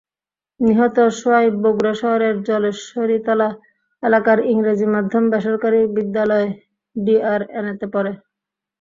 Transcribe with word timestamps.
নিহত 0.59 0.97
সোহাইব 1.19 1.53
বগুড়া 1.63 1.93
শহরের 2.01 2.35
জলেশ্বরীতলা 2.47 3.49
এলাকার 4.03 4.39
ইংরেজি 4.51 4.87
মাধ্যম 4.93 5.23
বেসরকারি 5.31 5.79
বিদ্যালয় 5.95 6.47
ডিআরএনেতে 6.95 7.85
পড়ে। 7.93 8.11